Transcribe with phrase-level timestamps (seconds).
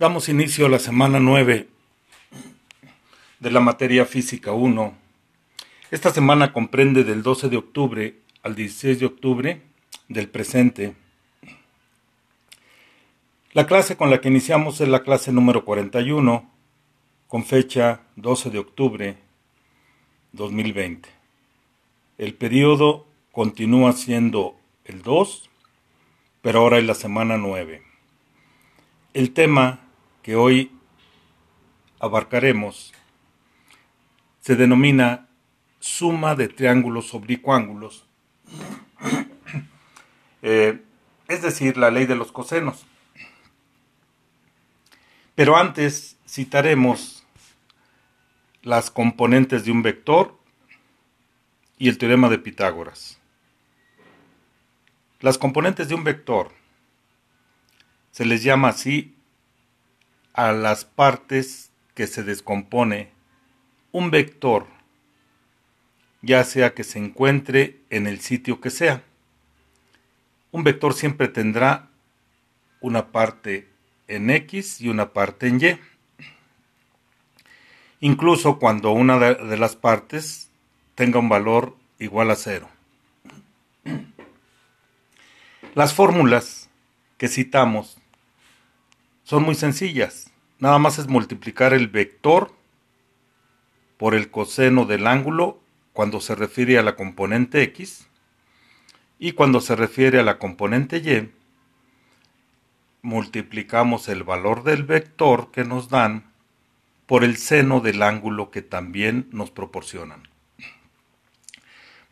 [0.00, 1.68] Damos inicio a la semana 9
[3.38, 4.94] de la materia física 1.
[5.90, 9.62] Esta semana comprende del 12 de octubre al 16 de octubre
[10.08, 10.94] del presente.
[13.52, 16.50] La clase con la que iniciamos es la clase número 41,
[17.28, 19.18] con fecha 12 de octubre
[20.32, 21.10] 2020.
[22.16, 24.56] El periodo continúa siendo
[24.86, 25.50] el 2,
[26.40, 27.82] pero ahora es la semana 9.
[29.12, 29.89] El tema
[30.22, 30.72] que hoy
[31.98, 32.92] abarcaremos
[34.40, 35.28] se denomina
[35.78, 38.06] suma de triángulos oblicuángulos,
[40.42, 40.82] eh,
[41.28, 42.86] es decir, la ley de los cosenos.
[45.34, 47.24] Pero antes citaremos
[48.62, 50.38] las componentes de un vector
[51.78, 53.18] y el teorema de Pitágoras.
[55.20, 56.52] Las componentes de un vector
[58.10, 59.14] se les llama así
[60.32, 63.10] a las partes que se descompone
[63.92, 64.66] un vector,
[66.22, 69.02] ya sea que se encuentre en el sitio que sea.
[70.52, 71.88] Un vector siempre tendrá
[72.80, 73.68] una parte
[74.08, 75.78] en X y una parte en Y.
[78.00, 80.50] Incluso cuando una de las partes
[80.94, 82.68] tenga un valor igual a cero.
[85.74, 86.68] Las fórmulas
[87.18, 87.99] que citamos
[89.30, 90.28] son muy sencillas.
[90.58, 92.52] Nada más es multiplicar el vector
[93.96, 95.60] por el coseno del ángulo
[95.92, 98.08] cuando se refiere a la componente X
[99.20, 101.30] y cuando se refiere a la componente Y
[103.02, 106.32] multiplicamos el valor del vector que nos dan
[107.06, 110.24] por el seno del ángulo que también nos proporcionan.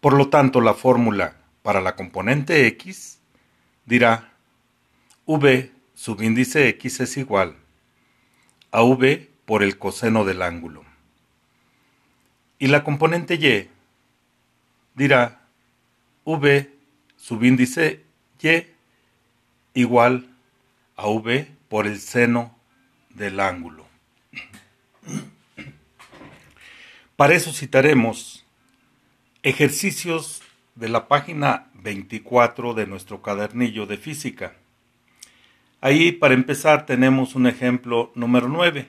[0.00, 3.18] Por lo tanto, la fórmula para la componente X
[3.86, 4.34] dirá
[5.26, 7.56] V subíndice X es igual
[8.70, 10.84] a V por el coseno del ángulo.
[12.60, 13.68] Y la componente Y
[14.94, 15.40] dirá
[16.24, 16.72] V
[17.16, 18.04] subíndice
[18.40, 18.66] Y
[19.74, 20.32] igual
[20.94, 22.56] a V por el seno
[23.10, 23.84] del ángulo.
[27.16, 28.46] Para eso citaremos
[29.42, 30.42] ejercicios
[30.76, 34.54] de la página 24 de nuestro cadernillo de física.
[35.80, 38.88] Ahí, para empezar, tenemos un ejemplo número 9,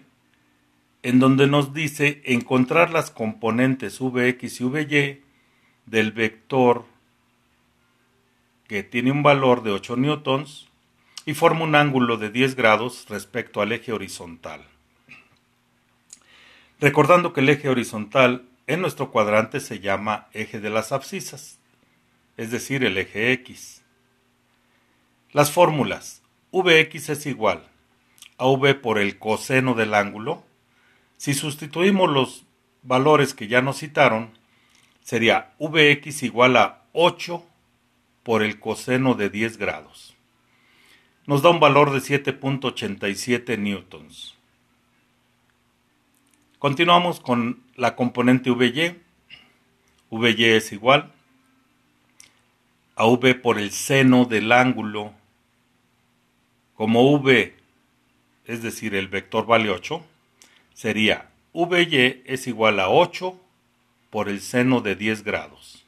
[1.04, 5.24] en donde nos dice encontrar las componentes Vx y Vy
[5.86, 6.86] del vector
[8.68, 10.68] que tiene un valor de 8 newtons
[11.28, 14.66] y forma un ángulo de 10 grados respecto al eje horizontal.
[16.80, 21.60] Recordando que el eje horizontal en nuestro cuadrante se llama eje de las abscisas,
[22.36, 23.84] es decir, el eje X.
[25.34, 27.64] Las fórmulas Vx es igual
[28.38, 30.44] a V por el coseno del ángulo.
[31.18, 32.46] Si sustituimos los
[32.82, 34.32] valores que ya nos citaron,
[35.02, 37.46] sería Vx igual a 8
[38.24, 40.16] por el coseno de 10 grados.
[41.28, 44.36] Nos da un valor de 7.87 newtons.
[46.58, 48.98] Continuamos con la componente Vy.
[50.10, 51.12] Vy es igual
[52.96, 55.14] a V por el seno del ángulo
[56.80, 57.54] como v,
[58.46, 60.02] es decir, el vector vale 8,
[60.74, 63.38] sería vy es igual a 8
[64.10, 65.86] por el seno de 10 grados,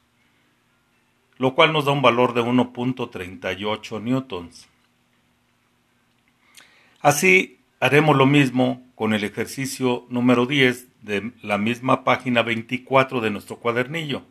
[1.38, 4.68] lo cual nos da un valor de 1.38 newtons.
[7.00, 13.30] Así haremos lo mismo con el ejercicio número 10 de la misma página 24 de
[13.30, 14.24] nuestro cuadernillo,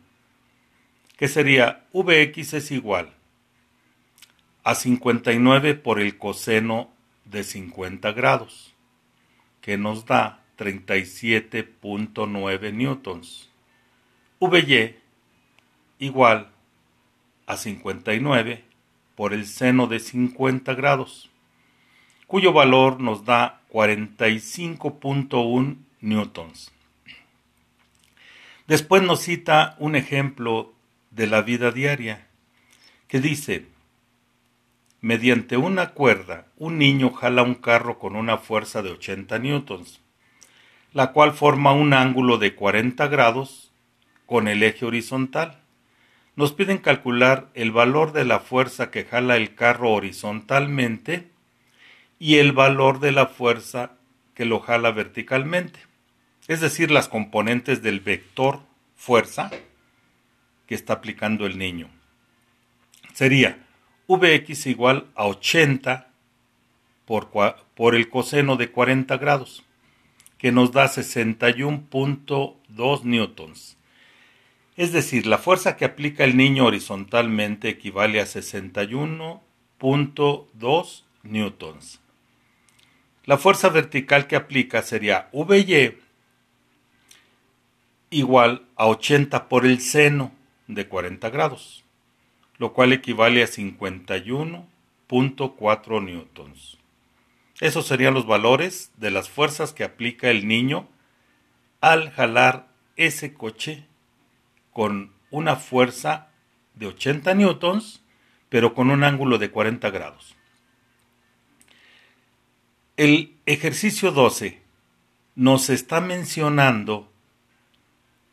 [1.17, 3.15] que sería Vx es igual
[4.63, 6.89] a 59 por el coseno
[7.25, 8.75] de 50 grados,
[9.61, 13.49] que nos da 37.9 newtons.
[14.39, 14.95] Vy
[15.99, 16.49] igual
[17.45, 18.63] a 59
[19.15, 21.29] por el seno de 50 grados,
[22.27, 26.71] cuyo valor nos da 45.1 newtons.
[28.67, 30.73] Después nos cita un ejemplo
[31.09, 32.27] de la vida diaria
[33.07, 33.65] que dice
[35.03, 39.99] Mediante una cuerda, un niño jala un carro con una fuerza de 80 newtons,
[40.93, 43.71] la cual forma un ángulo de 40 grados
[44.27, 45.57] con el eje horizontal.
[46.35, 51.31] Nos piden calcular el valor de la fuerza que jala el carro horizontalmente
[52.19, 53.93] y el valor de la fuerza
[54.35, 55.79] que lo jala verticalmente,
[56.47, 58.59] es decir, las componentes del vector
[58.95, 59.49] fuerza
[60.67, 61.89] que está aplicando el niño.
[63.13, 63.65] Sería
[64.17, 66.11] Vx igual a 80
[67.75, 69.63] por, el coseno de 40 grados,
[70.37, 73.77] que nos da 61.2 newtons.
[74.77, 81.99] Es decir, la fuerza que aplica el niño horizontalmente equivale a 61.2 newtons.
[83.25, 85.99] La fuerza vertical que aplica sería VY
[88.09, 90.31] igual a 80 por el seno
[90.67, 91.83] de 40 grados,
[92.61, 96.77] lo cual equivale a 51.4 newtons.
[97.59, 100.87] Esos serían los valores de las fuerzas que aplica el niño
[101.79, 102.67] al jalar
[102.97, 103.87] ese coche
[104.73, 106.27] con una fuerza
[106.75, 108.03] de 80 newtons,
[108.49, 110.35] pero con un ángulo de 40 grados.
[112.95, 114.61] El ejercicio 12
[115.33, 117.11] nos está mencionando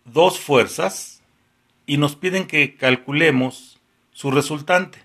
[0.04, 1.22] dos fuerzas
[1.86, 3.77] y nos piden que calculemos
[4.18, 4.98] su resultante.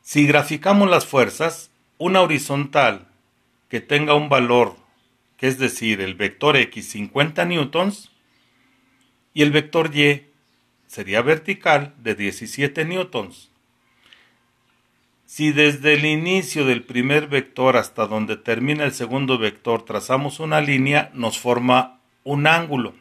[0.00, 3.06] Si graficamos las fuerzas, una horizontal
[3.68, 4.76] que tenga un valor,
[5.36, 8.10] que es decir, el vector x 50 newtons,
[9.34, 10.22] y el vector y
[10.86, 13.50] sería vertical de 17 newtons.
[15.26, 20.62] Si desde el inicio del primer vector hasta donde termina el segundo vector trazamos una
[20.62, 22.94] línea, nos forma un ángulo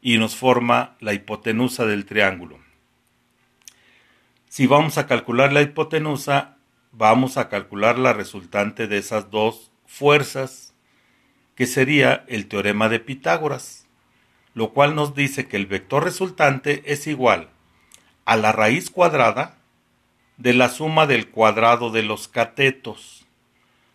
[0.00, 2.61] y nos forma la hipotenusa del triángulo.
[4.52, 6.58] Si vamos a calcular la hipotenusa,
[6.90, 10.74] vamos a calcular la resultante de esas dos fuerzas,
[11.54, 13.86] que sería el teorema de Pitágoras,
[14.52, 17.48] lo cual nos dice que el vector resultante es igual
[18.26, 19.56] a la raíz cuadrada
[20.36, 23.24] de la suma del cuadrado de los catetos.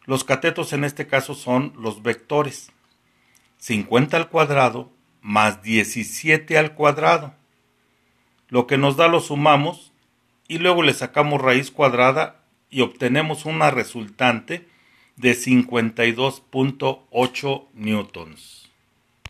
[0.06, 2.72] Los catetos en este caso son los vectores.
[3.60, 4.90] 50 al cuadrado
[5.22, 7.36] más 17 al cuadrado.
[8.50, 9.94] Lo que nos da lo sumamos
[10.48, 14.68] y luego le sacamos raíz cuadrada y obtenemos una resultante
[15.16, 18.67] de 52.8 newtons.